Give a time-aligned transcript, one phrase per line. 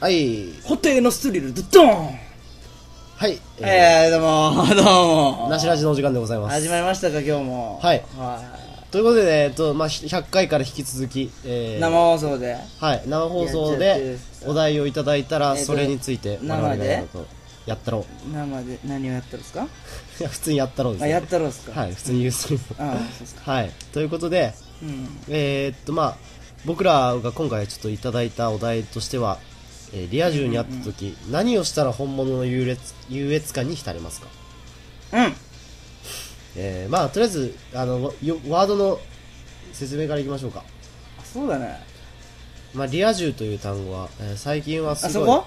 [0.00, 0.52] はい。
[0.62, 2.18] ホテイのスリルドドーン
[3.16, 3.40] はい。
[3.58, 5.46] ええー、どうも、 どうも。
[5.48, 6.54] ー、なしラジのお時間でございます。
[6.54, 7.80] 始まりましたか、今日も。
[7.82, 8.40] はいは
[8.92, 11.80] ということで、えっと、まあ、100回から引き続き、えー、い。
[11.80, 12.56] 生放送で。
[12.78, 16.84] はい、生放送でるお題をいただいたら、えっとそれについて我々が
[17.66, 18.32] やったろう。
[18.32, 18.78] 生で？
[18.86, 19.66] 何をやったんですか？
[20.20, 21.12] いや、普通にやったろうです、あ、ね。
[21.12, 21.80] やったろうですか？
[21.80, 22.92] はい、普通に言うストリーム。
[22.92, 23.52] あそうですか。
[23.52, 23.70] はい。
[23.92, 25.08] ということで、うん。
[25.28, 26.16] えー、っと、まあ、
[26.64, 29.38] 僕らが今回ちょっといただいたお題としては、
[29.92, 34.28] えーリア充に会った時、何をしたら本物の優劣優越感に浸れますか？
[35.12, 35.32] うん。
[36.56, 38.98] えー、まあ、とりあえず、あの、よワードの
[39.72, 40.64] 説明からいきましょうか。
[41.18, 41.78] あそうだね。
[42.74, 45.22] まあ、リア充という単語は、えー最近はすごい。
[45.22, 45.46] あそこ？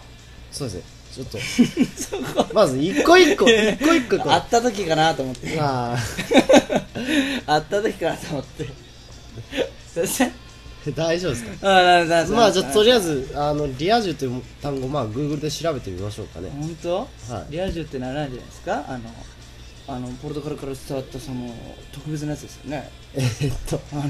[0.52, 0.84] そうですね。
[1.12, 5.56] ちょっと、 まず一個一個、一個一個こう会った時かなと思って。
[5.58, 5.98] まあ、
[7.46, 8.70] 会った時かなと思って。
[9.94, 10.32] そして、
[10.96, 11.68] 大丈夫ですか？
[12.36, 13.28] まあ、じゃあ、とりあえず。
[13.28, 16.50] ず、あの、リア充という単語、まあ、Google で調べてみましょうかね。
[16.52, 16.98] 本当？
[17.34, 18.86] はいリア充って何なんじゃないですか？
[18.88, 19.00] あの、
[19.88, 21.54] あの、ポルトガルから伝わったその、
[21.92, 22.90] 特別なやつですよね。
[23.14, 24.04] えーっと、あの、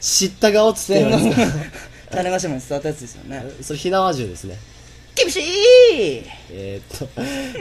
[0.00, 1.58] 知った顔つって戦後言うんですか
[2.10, 3.44] 種子島に伝わったやつですよね。
[3.62, 4.58] それ、火縄銃ですね。
[5.14, 5.42] 厳しい
[6.50, 7.08] えーっと、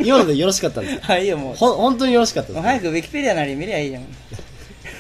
[0.04, 1.08] 今のでよろしかったんですか？
[1.14, 1.56] はい、いいよ、もう。
[1.56, 4.04] ほん、本当によろしかったですもう早くウィキペディアなり見りゃいいじゃん。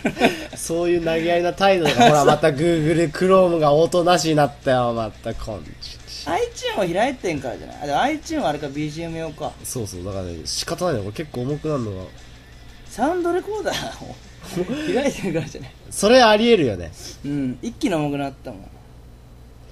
[0.56, 5.64] そういう投げ合いな態度が、ほら、また Google Chrome がおとなしになったよ、また、こん。
[6.25, 7.78] iTune を開いてんからじゃない？
[7.84, 9.52] あ、でも iTune はあれか BGM 用か。
[9.64, 11.00] そうそう、だからね、仕方ないの。
[11.02, 12.03] これ結構重くなるのが。
[12.89, 14.16] サウンドレコーダーを
[14.94, 15.72] 開いてるからじゃない？
[15.92, 16.92] それありえるよね。
[17.26, 18.67] うん、一気に重くなったもん。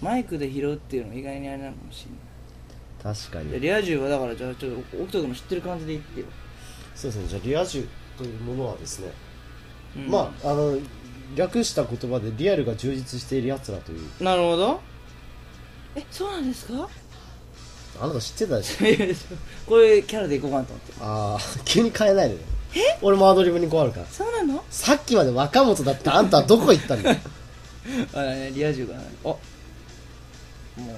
[0.01, 3.15] マイクで拾うっていうのも意外にあれなのかもしれない。
[3.15, 3.59] 確かに。
[3.59, 6.25] リア充はだから、じゃあちょっと、奥斗君の知ってる感じで言ってよ。
[6.95, 9.07] そうですね、じゃあ、リア充というものはですね、
[9.95, 10.77] うんまあ、あの、
[11.35, 14.23] 略した言葉でリアルが充実している奴らという。
[14.23, 14.79] なるほど。
[15.95, 16.87] え、そうなんですか？
[18.01, 18.85] あなた知ってたでしょ？
[18.87, 19.15] いやいや
[19.67, 20.93] こういうキャラでいこうかなと思って。
[20.99, 22.41] ああ、急に変えないでね。
[23.03, 24.05] 俺もアドリブに困るから。
[24.07, 24.63] そうなの？
[24.71, 27.17] さっきまで若本だったあんたはどこ行ったんだよ。
[28.13, 29.37] あれね、リア充がね、おも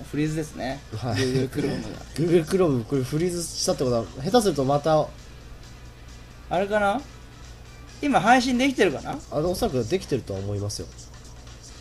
[0.01, 0.79] うフリーズですね。
[0.95, 1.99] はい Google Chrome が。
[2.15, 5.05] Google Chrome これフリーズしたってことは、下手するとまた、
[6.49, 7.01] あれかな？
[8.05, 9.17] 今配信できてるかな？
[9.31, 10.87] あの、おそらくできてるとは思いますよ。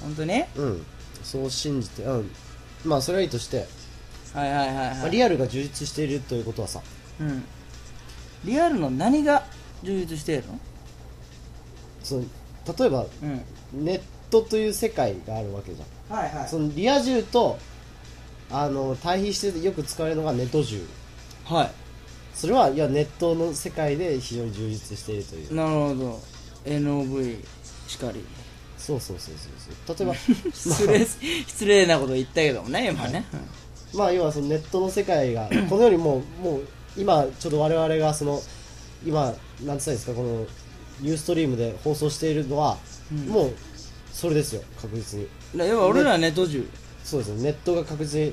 [0.00, 0.42] 本当に？
[0.56, 0.86] うん。
[1.22, 2.30] そう信じて、うん。
[2.84, 3.66] まあ、それはいいとして、
[4.32, 5.10] はいはいはいまあ、はい。
[5.10, 6.80] リアルが充実しているということはさ、
[7.20, 7.44] うん。
[8.44, 9.44] リアルの何が
[9.82, 10.58] 充実しているの？
[12.02, 12.22] その
[12.78, 13.06] 例えば、
[13.74, 13.84] うん。
[13.84, 16.18] ネットという世界があるわけじゃん。
[16.18, 17.58] はいはそのリア充と、
[18.50, 20.86] あの、対比してよく使われるのがネット充。
[21.44, 21.70] は
[22.34, 25.54] それは、いや、ネットの世界で非常に充実しているというい。。
[25.54, 26.20] なるほど。
[26.64, 27.44] NOV
[27.86, 28.24] しかり。
[28.76, 30.06] そうそうそうそうそう。
[30.06, 30.14] 例えば、
[30.52, 31.06] 失礼、
[31.46, 33.24] 失礼なこと言ったけどもね、今ね。
[33.94, 36.62] まあ、要はそのネットの世界が、このようにもう、もう、
[36.96, 38.42] 今、ちょっと我々がその、
[39.06, 40.46] 今、なんて言ったんですか、この、
[41.00, 42.78] ニューストリームで放送しているのは、
[43.12, 43.52] うんもう、
[44.12, 45.28] それですよ、確実に。
[45.56, 46.68] だ要は俺らはネット充。
[47.04, 48.32] そうですね、ネットが確実に、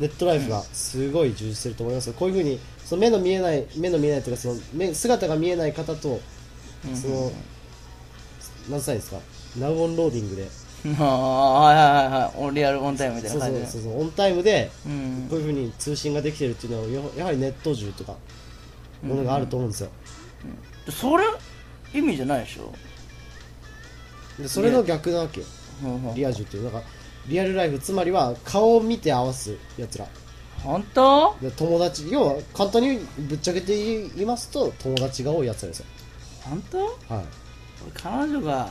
[0.00, 6.20] ネットライフがすごい充実してると思いますよこういうふうに、その目の見えない、目の見えないというか、その目姿が見えない方と、
[6.88, 7.32] うんその、
[8.70, 9.20] なんつったらいいんですか、
[9.58, 10.48] ナウオンローディングで、
[10.98, 12.54] ああ、はいはいはいはい。
[12.54, 13.66] リアルオンタイムみたいな感じで。
[13.66, 18.16] そうそうそう、オンタイムで、うんこういうふうに通信ができてるっていうのは、ややはりネット充とか、
[19.02, 19.90] ものがあると思うんですよ。
[20.90, 21.24] それ、
[21.94, 22.72] 意味じゃないでしょ？
[24.42, 25.46] でそれの逆なわけよ、
[26.14, 26.64] リア充っていう。
[26.64, 26.82] なんか、
[27.26, 30.06] リアルライフ、つまりは顔を見て合わすやつら。
[30.62, 31.36] 本当？
[31.40, 35.86] で友達、要は簡単にぶっちゃけて言いますと、友達が多いやつらですよ。
[36.42, 36.78] 本当？
[37.14, 37.24] はい。
[37.92, 38.68] 彼女が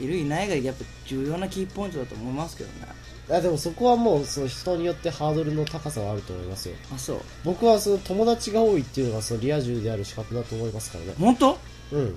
[0.00, 2.86] いるいないがやっぱ重要なキーポイントだと思いますけどね。
[3.30, 6.74] あでもそこはもうその人によってハードルの高さはあると思いますよ。
[6.94, 7.20] あそう。
[7.44, 11.14] 僕はその友達が多いっていうのがそのリア充である資格だと思いますからね。
[11.18, 11.58] 本当？
[11.92, 12.16] うん。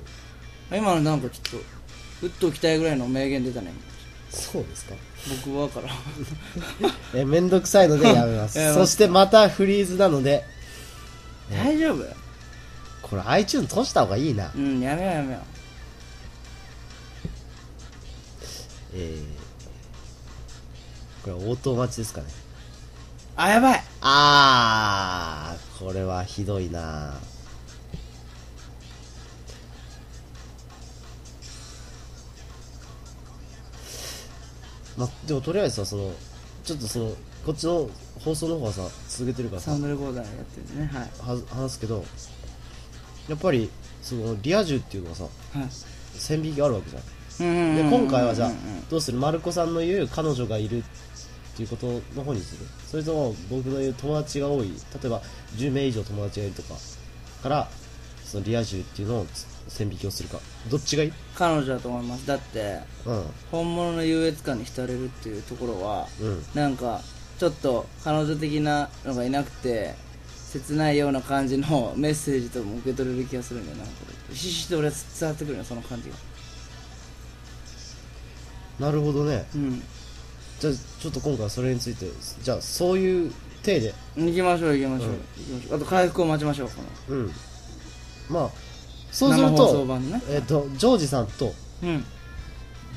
[0.72, 1.62] 今のなんかちょっ
[2.22, 3.72] と打っておきたいぐらいの名言出たね
[4.36, 4.94] そうですか？
[5.46, 5.90] 僕はから。
[7.16, 8.74] えめんどくさいので やめます。
[8.74, 10.46] そしてまたフリーズなので。
[11.50, 12.04] 大丈夫？
[13.02, 14.52] これ iTunes 閉じた方がいいな。
[14.56, 15.40] うんやめようやめよ
[18.98, 22.28] えー、これ応答待ちですかね。
[22.28, 23.84] うあやばい。
[24.02, 27.14] あーこれはひどいな
[34.98, 36.12] までもとりあえずさその
[36.64, 37.12] ちょっとその
[37.46, 37.90] こっちの
[38.24, 41.00] 放送の方はさ続けてるからさサウンドレコーダーやってるねは
[41.36, 41.38] い。
[41.38, 42.04] は話すけど
[43.30, 43.70] やっぱり
[44.02, 45.68] そのリア充っていうのはさはい。
[46.18, 47.04] 線引きがあるわけじゃん。
[47.38, 49.18] うんうんうんで今回はじゃあうんうんどうする？
[49.18, 50.84] マルコさんの言う彼女がいるっ
[51.58, 52.66] ていうことの方にする？
[52.88, 55.22] それとも僕の言う友達が多い例えば
[55.58, 56.76] 10名以上友達がいるとか
[57.44, 57.68] から
[58.24, 59.28] そのリア充っていうのを
[59.68, 60.40] 線引きをするか。
[60.70, 61.14] どっちがいい？
[61.36, 62.28] 彼女だと思います。
[62.28, 63.24] だってうん。
[63.52, 66.44] 本物の優越感に浸れるっていうところはうん。
[66.54, 67.02] なんか
[67.40, 69.96] ちょっと彼女的なのがいなくて
[70.52, 73.84] 切ないような感じの メッセージとも受け取れる気がするんだよな。
[73.84, 73.92] んか
[74.32, 76.16] ひしひしと俺は伝わってくるよその感じが。
[78.80, 79.46] なるほどね。
[79.56, 79.84] うん。
[80.60, 82.08] じゃあちょっと今回はそれについて
[82.42, 83.34] じゃあそういう
[83.64, 83.94] 体で。
[84.16, 85.16] 行きましょう行きましょう、うん。
[85.16, 85.76] 行きましょう。
[85.78, 86.76] あと回復を待ちましょうこ
[87.10, 87.18] の。
[87.18, 87.32] うん。
[88.30, 88.50] まあ
[89.16, 90.22] そうすると版ね。
[90.30, 92.04] えっ、とジョージさんとうん。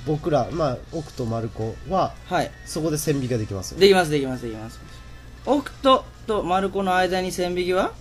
[0.05, 2.51] 僕らまあ奥と丸子ははい。
[2.67, 4.81] そこで線引きができますよできますできますできます。
[5.47, 7.93] 奥とと丸子の間に線引きは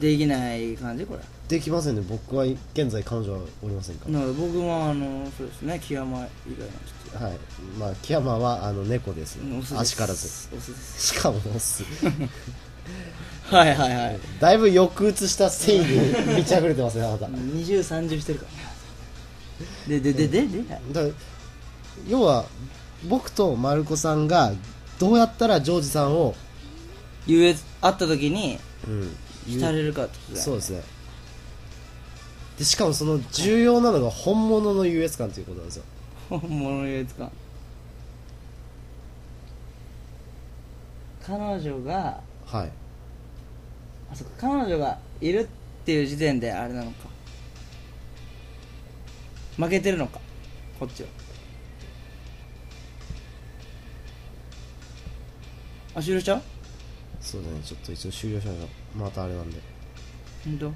[0.00, 1.20] できない感じこれ。
[1.48, 2.02] できませんね。
[2.08, 4.18] 僕は現在彼女はおりませんから。
[4.32, 7.32] 僕もあのそうですね木山以外のちょっはい。
[7.78, 9.36] まあ木山はあの猫です。
[9.38, 9.78] とオスです。
[9.78, 10.28] 足からず。
[10.98, 11.84] しかもオス
[13.50, 14.18] はいはいはい。
[14.40, 17.26] だいぶ抑うつした繊維に満ち溢れてますねあなた。
[17.26, 19.94] だか2030してるから。
[19.94, 20.48] ねでででで。
[20.48, 21.08] で、ら
[22.08, 22.44] 要は
[23.08, 24.52] 僕と丸子さんが
[24.98, 26.34] どうやったらジョージさんを、
[27.26, 30.82] 優越会った時にうん、浸れるかってことだよそうですね。
[32.58, 35.84] でしかもその重要なのが本物の優越感ということなんですよ。
[36.28, 37.30] 本物の優越感。
[41.24, 42.20] 彼女が
[42.50, 42.70] はい。
[44.10, 45.46] あそっか彼女がいるっ
[45.84, 47.08] ていう時点であれなのか。
[49.56, 50.20] 負けてるのか
[50.80, 51.08] こっちは。
[55.94, 56.42] あ終了しちゃう？
[57.20, 59.60] そうだねちょっと一応終了しましょうまたあれなんで。
[60.44, 60.70] 本当？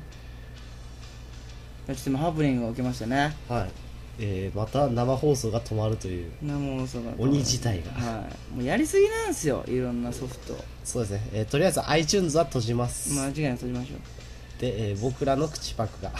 [1.95, 3.35] ちょっと今ハプニングが起きましたね。
[3.49, 3.71] はい
[4.19, 7.91] えー、また生放送が止まるという生放送が鬼自体が。
[7.93, 8.56] はい。
[8.56, 10.56] もうやりすぎなんですよいろんなソフト。
[10.85, 14.61] そうですね、えーとりあえず iTunes は閉じます、間違いなく閉じましょう。
[14.61, 16.12] で、えー僕らの口パクが。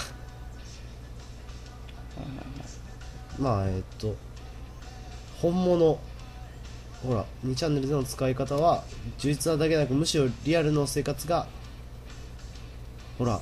[3.39, 4.15] まあえっ、と
[5.41, 5.99] 本物。
[7.03, 8.85] ほら2チャンネルでの使い方は
[9.19, 11.49] 充実なだけでなくむしろリアルの生活が
[13.19, 13.41] ほら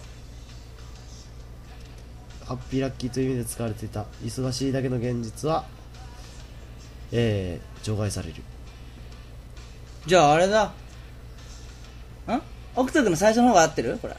[2.51, 5.65] ハッピーラッキーという意味で使われていた忙しいだけの現実は
[7.13, 8.35] えー、除外される。
[10.05, 10.65] じゃああれだ。
[10.65, 10.73] ん？
[12.75, 13.97] 奥斗君の最初の方が合ってる？
[14.03, 14.17] これ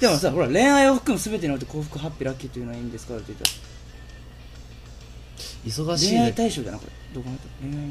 [0.00, 3.44] でもさほら恋愛を含む全てにおいて幸福ハッピーラッキーというのはいいんですかって言った
[5.66, 6.92] 忙しい恋愛だ対象じゃなこれ。
[7.14, 7.84] どこまで恋愛。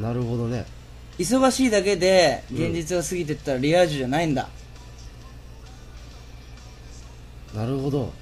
[0.00, 0.64] なるほどね。
[1.18, 4.48] 忙しいだけで現実が過ぎてったらリア充じゃないんだ、
[7.54, 8.12] なるほど。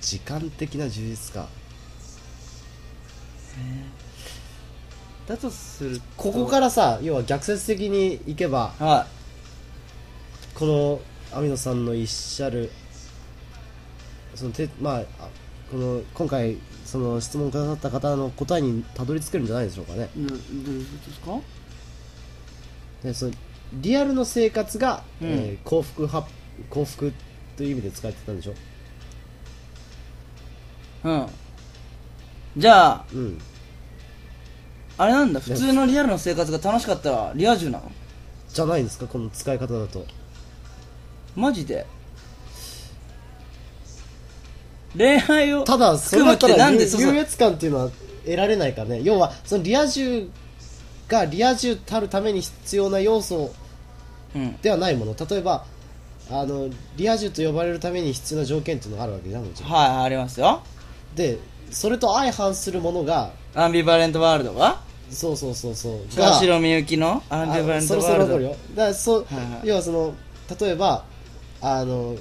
[0.00, 1.48] 時間的な充実か。
[5.26, 9.06] だとするとここからさ要は逆説的にいけばは
[10.54, 11.00] この
[11.38, 12.70] 網野さんのおっしゃる
[14.34, 15.28] そのてまああ
[15.70, 20.10] この今回その質問くださった方の答えにたどり着けるんじゃないでしょうかね。
[20.14, 21.40] どういうことですか？
[23.02, 23.32] でその
[23.74, 25.28] リアルの生活が、うん。
[25.28, 26.26] えー幸福は
[26.68, 27.12] 幸福
[27.56, 28.54] という意味で使われてたんでしょ？
[31.04, 31.26] うん。
[32.56, 33.40] じゃあうん。
[34.96, 35.40] あれなんだ？
[35.40, 37.90] 普通のリアルの生活が楽しかったらリア充なの？
[38.48, 39.06] じゃないんですか？
[39.06, 40.06] この使い方だと。
[41.36, 41.86] マジで？
[44.96, 46.78] 恋愛をただそれだったら優
[47.16, 47.90] 越感っていうのは
[48.24, 49.02] 得られないからね。
[49.02, 50.30] 要はそのリア充
[51.08, 53.52] がリア充たるために必要な要素
[54.36, 54.56] うん。
[54.62, 55.16] ではないもの。
[55.28, 55.66] 例えば
[56.30, 59.72] あのリア充と呼ばれるために必要な条件っていうのがあるわけじゃんもちろん。
[59.72, 60.62] はいありますよ。
[61.14, 61.38] で
[61.70, 64.80] それと相反するものがアンビバレントワールドが？
[65.10, 66.00] そうそうそうそう。
[66.16, 68.02] 川城みゆきのアンビバレントワールド？
[68.02, 68.50] そろ残るよ。
[68.50, 69.68] だからそう、はいはい。
[69.68, 70.14] 要はその
[70.60, 71.04] 例えば
[71.60, 72.16] あの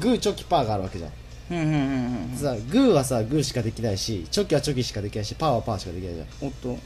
[0.00, 1.12] グーチョキパーがあるわけじゃん。
[1.50, 6.28] うんうんうんうんさグーはさグーしかできないしチョキはチョキしかできないしパーはパーしかできないじゃん。
[6.46, 6.78] おっと。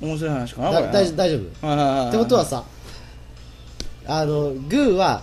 [0.00, 0.82] 面白い話かなこれ。
[0.86, 1.66] だ大丈夫大丈夫。
[1.66, 2.08] はいはいはいはい。
[2.08, 2.64] ってことはさ
[4.06, 5.22] あのグーは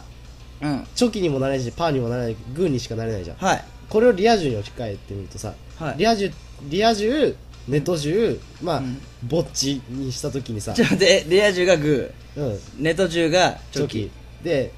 [0.62, 0.88] うん。
[0.96, 3.38] チョキにもなれないしパーにもなれないグーにしかなれないじゃん。
[3.38, 3.66] はい。
[3.90, 5.96] これをリア充に置き換えてみるとさ、はい。
[5.98, 6.32] リア充
[6.64, 7.36] リア充
[7.68, 9.02] ネト充まあ、うん。
[9.24, 12.44] ぼっちにした時にさちょっと待ってリア充がグうん。
[12.44, 13.94] ーネト充がチョキ。
[13.94, 14.12] チョキ。
[14.44, 14.72] で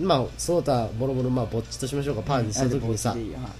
[0.00, 3.38] まあその他もろもろまあぼっちとしましょうかパーにした時にさあでもいいよ。
[3.38, 3.50] はい。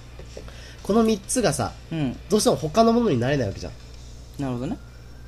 [0.81, 2.17] この3つがさうん。
[2.29, 3.73] どうしても他のものになれないわけじゃん。
[4.39, 4.77] なるほどね。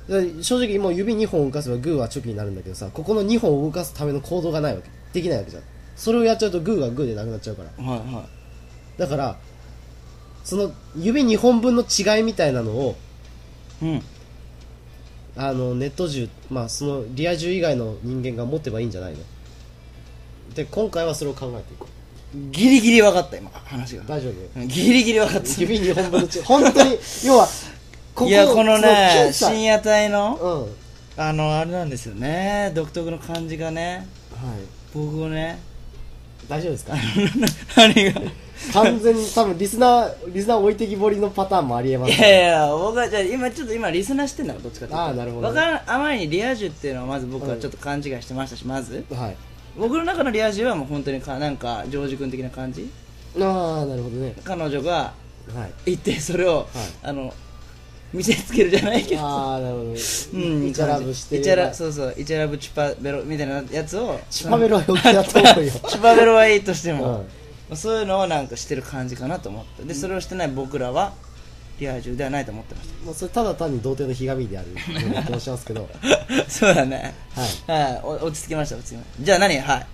[0.08, 4.88] で正直もう指2本動かせばグーはチョキになるんだけどさここの2本を動かすための行動がないわけ。
[5.12, 5.62] できないわけじゃん
[5.96, 7.84] それをやっちゃうとグーがグーでなくなっちゃうから。
[7.84, 8.24] はいは
[8.98, 9.36] だから
[10.44, 12.96] その指2本分の違いみたいなのを
[13.82, 14.02] いうん。
[15.36, 19.18] あのネット銃、まあ、そのリア充以外の人間が持てばいいんじゃないの？
[20.54, 22.38] で今回はそれを考えていこう。
[22.52, 24.04] ギリギリ分かった今話が。
[24.04, 24.60] 大丈夫？
[24.60, 25.60] うんギリギリ分かった。
[25.60, 26.42] 指2本分の違い。
[26.42, 27.48] 本当に 要は
[28.14, 30.62] こいやこのそね検査深夜帯のうん。
[30.62, 30.70] はい
[31.18, 32.72] あのあれなんですよね。
[32.74, 34.06] 独特の感じがね。
[34.92, 35.58] 僕をね
[36.48, 36.94] 大丈夫ですか？
[37.76, 38.20] 何が。
[38.72, 45.04] 完全に多分リスナーリスナー置いてきぼりのパターンもありえますいやいや僕はじゃあ今ちょっと今リスナーしてんだろどっちかっていうと。
[45.04, 45.42] あーなるほど。
[45.42, 49.04] ねわからんあまりにリア充っていうのはまず僕はちょっと勘違いしてましたしまず。
[49.12, 49.36] はい
[49.78, 52.88] 僕の中のリア充はもう本当にかなんかジョージ君的な感じ。
[53.38, 54.34] ああなるほどね。
[54.42, 55.12] 彼女が
[55.54, 55.90] はい。
[55.92, 56.66] 行ってそれを、
[57.04, 57.32] あの
[58.16, 59.20] 見せつけるじゃないけど。
[59.20, 59.90] ああなるほど。
[59.90, 61.36] うんイチャラブして。
[61.38, 62.14] イチャラそうそう。
[62.16, 65.72] イチャラブチュパベロみたいなやつをチュパベロは余計だと思うよ。
[65.88, 67.26] チュパベロはいいとしても、
[67.70, 67.76] うん。
[67.76, 69.82] そういうのをなんかしてる感じかなと思って。
[69.84, 71.12] でそれをしてない僕らは
[71.78, 74.68] リア充ではないと思ってましもうそれただ単に童貞のひがみである
[75.24, 75.88] 気も しますけど。
[76.02, 77.14] たそうだね。
[77.66, 77.80] はい。
[77.80, 79.24] はい、お落ち着きました落ち着きました。
[79.24, 79.58] じゃあ何？
[79.58, 79.86] はい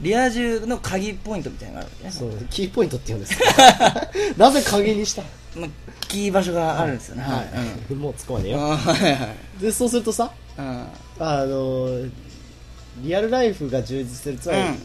[0.00, 2.10] リア充の鍵ポイントみたいなのがあるわけね。
[2.12, 3.36] そうキーポイントって言うんです。
[3.36, 3.44] か
[4.38, 5.22] なぜ鍵にした？
[5.56, 5.70] まあ
[6.08, 7.22] キー場所があるんですよね。
[7.22, 7.42] はい、は
[7.90, 8.56] い、もう突っ込まねえう。
[8.56, 9.26] んよあはいは
[9.58, 9.62] い。
[9.62, 10.86] でそうするとさうん。
[11.18, 11.88] あの
[13.02, 14.76] リアルライフが充実してるつまり、うん。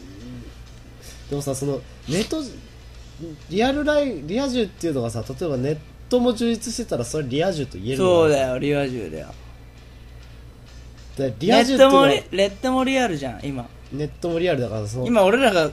[1.30, 2.42] でもさそのネット
[3.48, 5.78] リアルライリア充っていうのがさ例えばネッ
[6.08, 8.04] トも充実してたらそれリア充と言えるの？
[8.04, 8.58] そうだよ。
[8.58, 9.28] リア充だよ。
[11.16, 15.70] でリネア充っていうのはットもリレットもリアルじゃん今ネットもリアルだからその今俺らが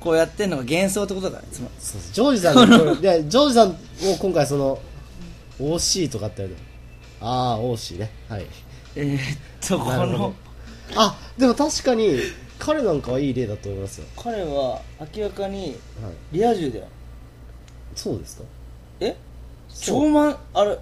[0.00, 1.36] こうやってんのが幻想ってことだ。
[1.38, 1.68] からいつも。
[1.78, 2.12] そうそう。
[2.12, 3.74] ジョージさんが これいやジョージさんを
[4.20, 4.78] 今回その
[5.60, 6.56] OC とかってやる
[7.20, 8.10] ああ OC ね。
[8.28, 8.46] はい。
[8.94, 10.18] えー、っとこなるほど。
[10.18, 10.34] の。
[10.96, 12.16] あでも確かに
[12.58, 14.06] 彼なんかはいい例だと思いますよ。
[14.16, 14.80] 彼は
[15.16, 16.12] 明らかにはい。
[16.32, 16.84] リア充だよ。
[17.96, 18.44] そうですか？
[19.00, 19.16] え？
[19.68, 20.02] そう。
[20.04, 20.78] 超満あれ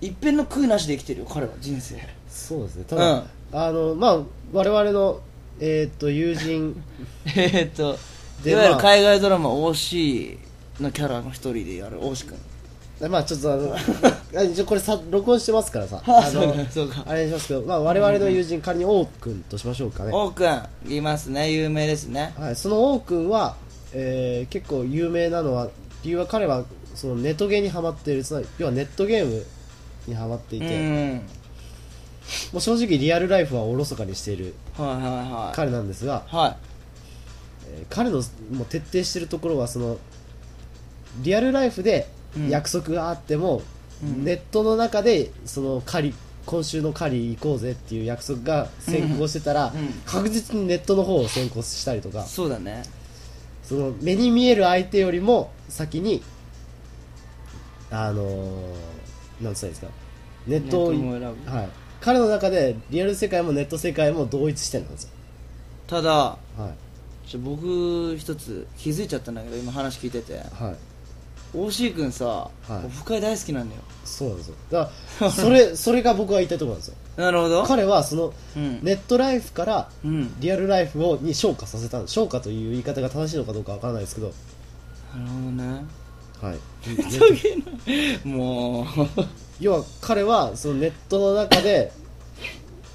[0.00, 1.96] 一遍の悔いなしで生きてるよ彼は人生。
[2.28, 2.84] そうですね。
[2.88, 3.22] ただ、うん。
[3.52, 4.18] あのまあ
[4.52, 5.20] 我々の
[5.60, 6.82] えーっと友人。
[7.26, 7.98] えーっと
[8.42, 8.82] でいわゆるまあ。
[8.82, 10.38] 海外ドラマ OC
[10.80, 12.38] のキャラの一人でやる大志くん
[13.10, 13.74] まあちょっとあの
[14.36, 16.02] あ一応これさ録音してますからさ。
[16.06, 17.04] ああのそうかそうか。
[17.06, 21.52] あれにしますけど、まあ、我々の友人仮に王君としましょうかね、王くんいますね。
[21.52, 22.32] 有名ですね。
[22.38, 23.56] はい、その王君は、
[23.92, 25.68] えー結構有名なのは
[26.02, 28.24] 理由は彼はそのネットゲーにハマっている。
[28.24, 29.44] つまり要はネットゲーム
[30.06, 31.16] にハマっていうて、ん。
[32.52, 35.56] もう正直リアルライフはおろそかにしているはいはいはい。
[35.56, 36.56] 彼なんですが、は
[37.68, 39.98] えー彼のもう徹底しているところはその
[41.22, 42.48] リアルライフでうん。
[42.50, 43.62] 約束があっても、
[44.02, 44.24] うん。
[44.24, 46.14] ネットの中でその狩り
[46.44, 49.80] 今週の狩り行こうぜっていう約束が先行してたら、うん。
[49.80, 49.92] うん。
[50.04, 52.82] 確実にネットの方を先行したりとかいそうだね。
[53.62, 56.22] その目に見える相手よりも先に
[57.90, 59.88] あのー、なんつったらいいですか？
[60.46, 61.68] ネットをネットも選ぶはい、
[62.06, 65.10] 彼の中でリアル世界もネット世界も同一視点なんですよ、
[65.88, 66.36] ただは
[67.26, 67.28] い。
[67.28, 70.34] ちょ僕一つ気づいちゃったんだけど今話聞いてて。
[70.34, 70.72] は
[71.52, 72.86] い、OC 君さ、はい。
[72.86, 73.82] オフ会大好きなんだよ。
[74.04, 74.54] そうなんですよ。
[74.70, 76.94] だから それそれが僕が言いたいところなんですよ。
[77.16, 77.64] なるほど。
[77.64, 78.78] 彼はそのうん。
[78.84, 80.32] ネットライフからうん。
[80.38, 84.32] リアルライフをに昇華させた昇華という言い方が正しいのかどうかわからないですけど。
[85.12, 85.84] なるほどね。
[86.40, 88.28] はい。
[88.28, 88.86] もう
[89.60, 91.92] 要は彼はそのネットの中で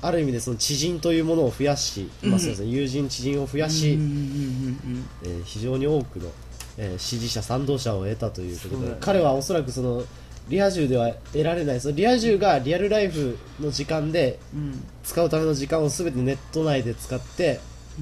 [0.01, 6.30] ある意味でその知人というものを増やし、まあそうですね、友人知人を増やし、えー非常に多くの、
[6.77, 8.98] えー支持者賛同者を得たということで、そうだよね。
[9.01, 10.03] 彼はおそらくその
[10.50, 14.84] リア充では得られないそのリア充がリアルライフの時間でうん。
[15.03, 17.60] 使うための時間を全てネット内で使って、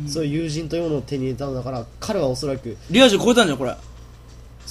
[0.07, 3.75] そういう友人というものを手に入れたのだから彼はおそらくリア充超えたんじゃんこれ、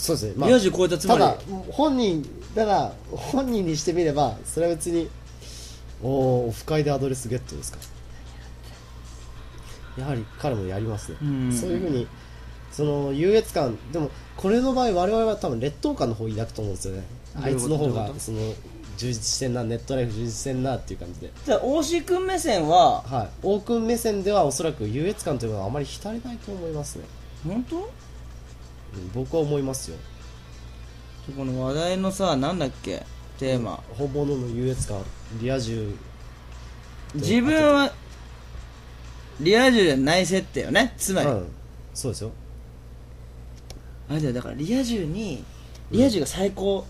[0.01, 1.21] そうですね、リア充超えたつまり。
[1.21, 1.37] ただ
[1.71, 2.25] 本人
[2.55, 5.09] ただ本人にしてみればそれは別に
[6.01, 7.79] おおオフ会でアドレスゲットですか。
[9.99, 11.53] やはり彼もやりますね、うん。
[11.53, 12.07] そういうふうに
[12.71, 17.03] その優越感でもこれの場合我々は多分劣等感の方を抱くと思うんですよね。
[17.43, 18.55] あいつの方がその
[18.97, 21.33] 充実してんなネットライフ充実してんなっていう感じで。
[21.45, 23.03] じゃあ OC 君目線は？
[23.03, 23.29] はい。
[23.43, 27.05] 王君目線ではおそらく優越感というのはあまり浸りないと思いますね、
[27.45, 27.77] 本当？
[27.77, 27.83] うん
[29.15, 29.97] 僕は思いますよ。
[31.37, 33.05] この話題のさなんだっけ
[33.39, 35.03] テーマ、本物の優越感
[35.41, 35.95] リア充。
[37.15, 37.93] 自分は
[39.41, 40.95] リア充じゃない設定よね。
[40.97, 41.49] つまり、うん。
[41.95, 42.33] そうですよ。
[44.09, 45.45] あれだよだからリア充に
[45.91, 46.87] リア充が最高、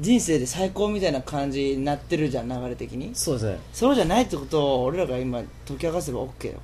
[0.00, 3.14] 人生で最高みたいな感じになってるじゃん流れ的に。
[3.14, 3.58] そうですね。
[3.72, 6.60] そうじゃないってことを俺らが今解き明かせば OK よ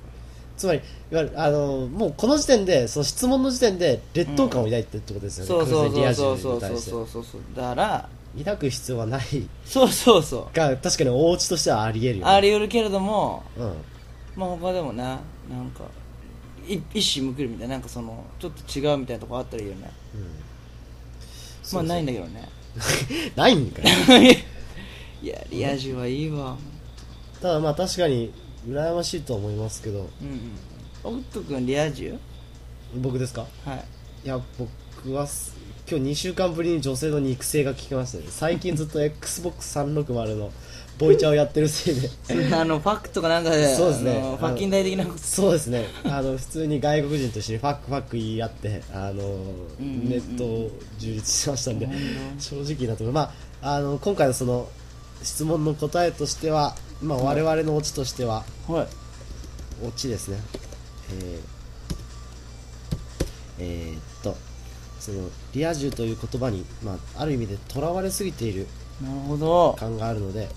[0.63, 6.59] つまりいわゆるあのもうこの時点でその質問の時点で劣等感を抱いてるってことですよね、そうそうそうそうそう。
[6.59, 9.23] そうそうそうだから抱く必要はない。
[9.65, 10.55] そうそうそう。
[10.55, 13.73] が確かにお家としてはありえるよ、ね、あり得るけれどもうん。
[14.37, 15.17] まあ他でもねな
[15.61, 15.83] んか
[16.65, 19.91] い一矢報いるみたいななんかそのちょっと違うみたいなとこあったらいいよね。
[21.73, 22.49] まあないんだけどね。
[23.35, 23.89] ないんかよ
[25.21, 26.55] いやリア充はいいわ。
[27.41, 28.31] ただまあ確かに
[28.67, 29.99] 羨ましいと思いますけど。
[29.99, 32.17] うんうん君リア充？
[32.95, 33.45] 僕ですか？
[33.65, 33.83] はい。
[34.25, 35.53] いや僕はす
[35.89, 38.23] 今日2週間ぶりに女性の肉声が聞きましたね。
[38.29, 40.51] 最近ずっと XBOX360 の
[40.97, 42.09] ボイチャをやってるせいで。
[42.55, 44.13] あのファックとかなんかでそうですね。
[44.39, 45.17] ファッキン大的なこと。
[45.19, 45.85] そうですね。
[46.05, 49.15] あの普通に外国人と一緒にファックファック言い合ってあの、ん
[49.79, 51.93] うんネットを充実しましたんで、うん
[52.39, 54.69] 正直なところ、まあ、あの今回のその
[55.21, 58.87] 質問の答えとしては、まあ、我々のオチとしては、はい。
[59.85, 60.37] オチですね。
[61.11, 61.41] えー、
[63.59, 64.35] えーっと
[64.99, 68.67] そのリア充という言葉に、まあ、ある意味でとらわれすぎている
[69.01, 69.75] なるほど。
[69.77, 70.47] 感があるので、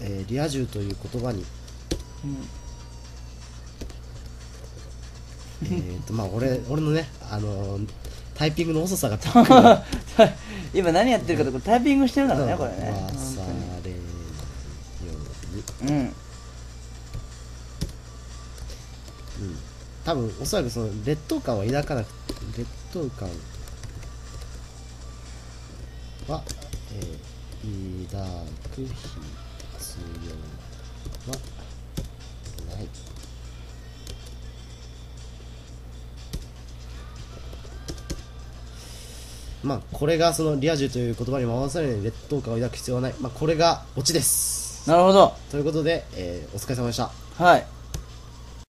[0.00, 1.44] えーリア充という言葉に、
[2.24, 2.36] うん。
[5.62, 7.88] えーとまあ、俺俺のね、あのー
[8.34, 9.16] タイピングの遅さが
[10.76, 12.92] 今何やってるかとこタイピングしてるからねこれね。
[15.88, 16.12] うん。
[19.38, 19.56] うん、
[20.04, 22.08] 多分おそらくその劣等感は抱かなく
[22.56, 23.28] 劣等感
[26.28, 26.42] は、
[26.94, 28.26] えー、抱
[28.74, 28.94] く必
[30.28, 30.35] 要
[39.66, 44.88] まあこれがそのリア充という言葉に回されるように劣等感を抱く必要はない、まあ、これがオチです。
[44.88, 45.34] なるほど。
[45.50, 47.10] ということで、えーお疲れ様でした。
[47.36, 47.75] はい